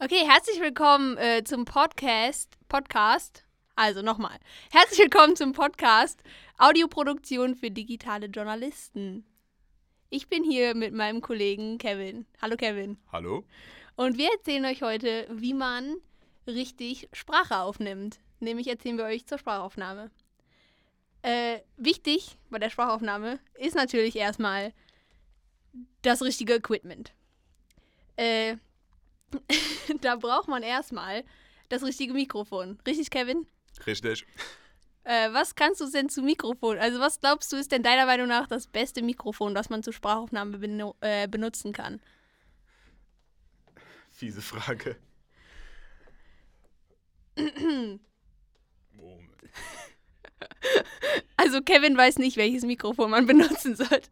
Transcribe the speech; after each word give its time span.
Okay, 0.00 0.24
herzlich 0.24 0.60
willkommen 0.60 1.16
äh, 1.16 1.42
zum 1.42 1.64
Podcast. 1.64 2.56
Podcast. 2.68 3.44
Also 3.74 4.00
nochmal. 4.00 4.38
Herzlich 4.70 5.00
willkommen 5.00 5.34
zum 5.34 5.52
Podcast 5.52 6.22
Audioproduktion 6.56 7.56
für 7.56 7.72
digitale 7.72 8.26
Journalisten. 8.26 9.26
Ich 10.08 10.28
bin 10.28 10.44
hier 10.44 10.76
mit 10.76 10.94
meinem 10.94 11.20
Kollegen 11.20 11.78
Kevin. 11.78 12.26
Hallo 12.40 12.56
Kevin. 12.56 12.96
Hallo? 13.10 13.42
Und 13.96 14.18
wir 14.18 14.30
erzählen 14.30 14.66
euch 14.66 14.82
heute, 14.82 15.26
wie 15.32 15.52
man 15.52 15.96
richtig 16.46 17.08
Sprache 17.12 17.58
aufnimmt. 17.58 18.20
Nämlich 18.38 18.68
erzählen 18.68 18.98
wir 18.98 19.04
euch 19.04 19.26
zur 19.26 19.38
Sprachaufnahme. 19.38 20.12
Äh, 21.22 21.58
wichtig 21.76 22.38
bei 22.50 22.60
der 22.60 22.70
Sprachaufnahme 22.70 23.40
ist 23.54 23.74
natürlich 23.74 24.14
erstmal 24.14 24.72
das 26.02 26.22
richtige 26.22 26.54
Equipment. 26.54 27.12
Äh, 28.14 28.58
da 30.00 30.16
braucht 30.16 30.48
man 30.48 30.62
erstmal 30.62 31.24
das 31.68 31.82
richtige 31.82 32.14
Mikrofon. 32.14 32.78
Richtig, 32.86 33.10
Kevin? 33.10 33.46
Richtig. 33.86 34.26
Äh, 35.04 35.32
was 35.32 35.54
kannst 35.54 35.80
du 35.80 35.90
denn 35.90 36.08
zu 36.08 36.22
Mikrofon? 36.22 36.78
Also, 36.78 37.00
was 37.00 37.20
glaubst 37.20 37.52
du, 37.52 37.56
ist 37.56 37.72
denn 37.72 37.82
deiner 37.82 38.06
Meinung 38.06 38.28
nach 38.28 38.46
das 38.46 38.66
beste 38.66 39.02
Mikrofon, 39.02 39.54
das 39.54 39.70
man 39.70 39.82
zur 39.82 39.92
Sprachaufnahme 39.92 40.58
benu 40.58 40.94
äh, 41.00 41.26
benutzen 41.28 41.72
kann? 41.72 42.00
Fiese 44.10 44.42
Frage. 44.42 44.96
Moment. 47.36 48.00
Also, 51.36 51.62
Kevin 51.62 51.96
weiß 51.96 52.18
nicht, 52.18 52.36
welches 52.36 52.64
Mikrofon 52.64 53.10
man 53.10 53.26
benutzen 53.28 53.76
sollte. 53.76 54.10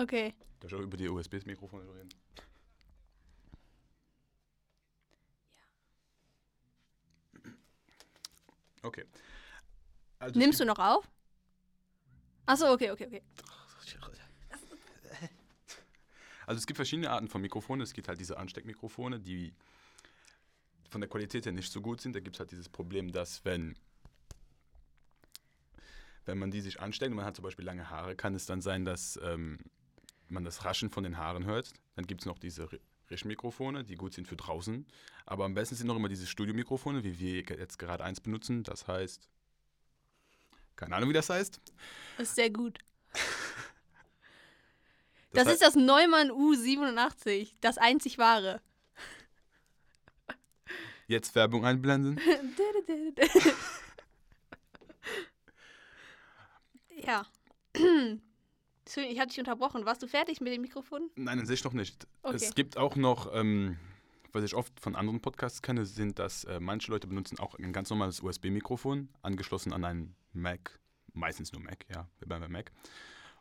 Okay. 0.00 0.34
Darf 0.60 0.72
ich 0.72 0.78
auch 0.78 0.82
über 0.82 0.96
die 0.96 1.08
USB-Mikrofone 1.08 1.84
reden? 1.94 2.08
Okay. 8.82 9.04
Also 10.18 10.38
Nimmst 10.38 10.58
du 10.60 10.64
noch 10.64 10.78
auf? 10.78 11.06
Achso, 12.46 12.72
okay, 12.72 12.90
okay, 12.90 13.06
okay. 13.06 13.22
Also 16.46 16.58
es 16.58 16.66
gibt 16.66 16.78
verschiedene 16.78 17.10
Arten 17.10 17.28
von 17.28 17.42
Mikrofonen. 17.42 17.82
Es 17.82 17.92
gibt 17.92 18.08
halt 18.08 18.18
diese 18.18 18.36
Ansteckmikrofone, 18.36 19.20
die 19.20 19.54
von 20.88 21.00
der 21.00 21.08
Qualität 21.08 21.44
her 21.44 21.52
nicht 21.52 21.70
so 21.70 21.80
gut 21.80 22.00
sind. 22.00 22.16
Da 22.16 22.20
gibt 22.20 22.34
es 22.36 22.40
halt 22.40 22.50
dieses 22.50 22.68
Problem, 22.68 23.12
dass 23.12 23.44
wenn, 23.44 23.76
wenn 26.24 26.38
man 26.38 26.50
die 26.50 26.60
sich 26.60 26.80
ansteckt 26.80 27.10
und 27.10 27.16
man 27.18 27.24
hat 27.24 27.36
zum 27.36 27.44
Beispiel 27.44 27.64
lange 27.64 27.88
Haare, 27.88 28.16
kann 28.16 28.34
es 28.34 28.46
dann 28.46 28.62
sein, 28.62 28.84
dass 28.84 29.16
ähm, 29.22 29.58
man 30.30 30.44
das 30.44 30.64
Raschen 30.64 30.90
von 30.90 31.02
den 31.04 31.16
Haaren 31.18 31.44
hört. 31.44 31.72
Dann 31.96 32.06
gibt 32.06 32.22
es 32.22 32.26
noch 32.26 32.38
diese 32.38 32.64
Ri- 32.64 32.80
Rischmikrofone, 33.10 33.84
die 33.84 33.96
gut 33.96 34.14
sind 34.14 34.28
für 34.28 34.36
draußen. 34.36 34.86
Aber 35.26 35.44
am 35.44 35.54
besten 35.54 35.74
sind 35.74 35.86
noch 35.86 35.96
immer 35.96 36.08
diese 36.08 36.26
Studiomikrofone, 36.26 37.02
wie 37.04 37.18
wir 37.18 37.40
jetzt 37.42 37.78
gerade 37.78 38.04
eins 38.04 38.20
benutzen. 38.20 38.62
Das 38.64 38.86
heißt, 38.88 39.28
keine 40.76 40.96
Ahnung, 40.96 41.08
wie 41.10 41.14
das 41.14 41.28
heißt. 41.30 41.60
Das 42.18 42.28
ist 42.28 42.34
sehr 42.36 42.50
gut. 42.50 42.78
Das, 45.32 45.46
hei- 45.46 45.52
ist 45.52 45.62
das 45.62 45.76
Neumann 45.76 46.30
U87, 46.32 47.52
das 47.60 47.78
einzig 47.78 48.18
wahre. 48.18 48.60
Jetzt 51.06 51.36
Werbung 51.36 51.64
einblenden. 51.64 52.18
ja. 57.06 57.24
Entschuldigung, 58.90 59.14
ich 59.14 59.20
hatte 59.20 59.28
dich 59.28 59.38
unterbrochen. 59.38 59.86
Warst 59.86 60.02
du 60.02 60.08
fertig 60.08 60.40
mit 60.40 60.52
dem 60.52 60.62
Mikrofon? 60.62 61.10
Nein, 61.14 61.38
an 61.38 61.46
sich 61.46 61.62
noch 61.62 61.74
nicht. 61.74 62.08
Okay. 62.24 62.34
Es 62.34 62.56
gibt 62.56 62.76
auch 62.76 62.96
noch, 62.96 63.32
ähm, 63.32 63.78
was 64.32 64.42
ich 64.42 64.56
oft 64.56 64.80
von 64.80 64.96
anderen 64.96 65.20
Podcasts 65.20 65.62
kenne, 65.62 65.86
sind, 65.86 66.18
dass 66.18 66.42
äh, 66.42 66.58
manche 66.58 66.90
Leute 66.90 67.06
benutzen 67.06 67.38
auch 67.38 67.54
ein 67.54 67.72
ganz 67.72 67.88
normales 67.90 68.20
USB-Mikrofon, 68.20 69.08
angeschlossen 69.22 69.72
an 69.72 69.84
einen 69.84 70.16
Mac, 70.32 70.80
meistens 71.12 71.52
nur 71.52 71.62
Mac, 71.62 71.86
ja, 71.88 72.08
bei 72.26 72.40
Mac. 72.48 72.72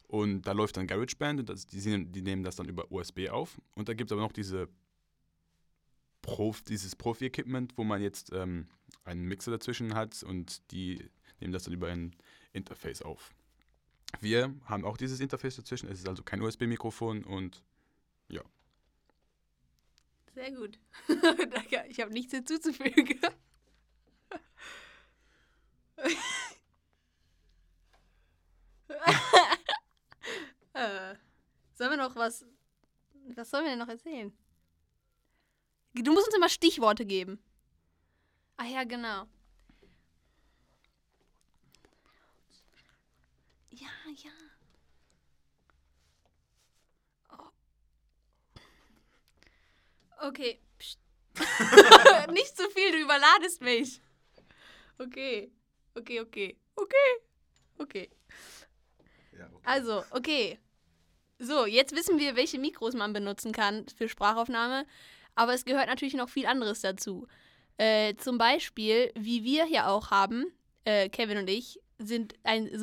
Und 0.04 0.44
da 0.44 0.52
läuft 0.52 0.78
dann 0.78 0.86
GarageBand 0.86 1.40
und 1.40 1.50
das, 1.50 1.66
die, 1.66 1.80
die 1.80 2.22
nehmen 2.22 2.44
das 2.44 2.56
dann 2.56 2.70
über 2.70 2.92
USB 2.92 3.30
auf. 3.30 3.60
Und 3.74 3.90
da 3.90 3.96
gibt 3.96 4.12
es 4.12 4.14
aber 4.14 4.22
noch 4.22 4.34
diese 4.34 4.70
Prof, 6.22 6.62
dieses 6.62 6.96
Profi-Equipment, 6.96 7.76
wo 7.76 7.84
man 7.84 8.04
jetzt 8.04 8.32
ähm, 8.34 8.68
einen 9.04 9.24
Mixer 9.24 9.50
dazwischen 9.50 9.96
hat 9.96 10.22
und 10.22 10.72
die 10.72 11.10
nehmen 11.40 11.54
das 11.54 11.64
dann 11.64 11.74
über 11.74 11.88
ein 11.88 12.16
Interface 12.54 13.02
auf. 13.02 13.32
Wir 14.20 14.54
haben 14.66 14.86
auch 14.86 14.98
dieses 14.98 15.20
Interface 15.20 15.56
dazwischen, 15.56 15.90
es 15.90 16.00
ist 16.00 16.08
also 16.08 16.24
kein 16.24 16.42
USB-Mikrofon 16.42 17.24
und 17.24 17.64
Sehr 20.40 20.52
gut. 20.52 20.80
Danke, 21.08 21.86
ich 21.90 22.00
habe 22.00 22.14
nichts 22.14 22.32
hinzuzufügen. 22.32 23.20
äh, 30.74 31.16
sollen 31.74 31.90
wir 31.92 31.98
noch 31.98 32.16
was. 32.16 32.46
Was 33.36 33.50
sollen 33.50 33.66
wir 33.66 33.72
denn 33.72 33.80
noch 33.80 33.90
erzählen? 33.90 34.32
Du 35.94 36.14
musst 36.14 36.28
uns 36.28 36.38
immer 36.38 36.48
Stichworte 36.48 37.06
geben. 37.06 37.40
Ah 38.56 38.66
ja, 38.66 38.86
genau. 38.86 39.28
Ja, 43.72 43.88
ja. 44.16 44.32
Oh. 47.32 47.52
Okay. 50.28 50.60
Nicht 52.32 52.58
zu 52.58 52.70
viel, 52.72 52.92
du 52.92 53.00
überladest 53.00 53.62
mich. 53.62 54.02
Okay. 54.98 55.52
Okay, 55.96 56.20
okay. 56.22 56.58
Okay. 56.76 56.96
Okay. 57.78 58.10
ja, 59.38 59.46
okay. 59.46 59.64
Also, 59.64 60.04
okay. 60.12 60.60
So, 61.40 61.66
jetzt 61.66 61.96
wissen 61.96 62.20
wir, 62.20 62.36
welche 62.36 62.60
Mikros 62.60 62.94
man 62.94 63.14
benutzen 63.14 63.54
kann 63.54 63.86
für 63.98 64.10
Sprachaufnahme. 64.10 64.86
Aber 65.36 65.54
es 65.54 65.64
gehört 65.64 65.88
natürlich 65.88 66.16
noch 66.16 66.28
viel 66.30 66.46
anderes 66.46 66.82
dazu. 66.82 67.28
Äh, 67.78 68.16
zum 68.16 68.38
Beispiel, 68.38 69.12
wie 69.16 69.46
wir 69.46 69.64
hier 69.66 69.88
auch 69.88 70.12
haben, 70.12 70.52
äh, 70.84 71.08
Kevin 71.08 71.38
und 71.38 71.50
ich, 71.50 71.80
sind 71.98 72.34
ein 72.44 72.78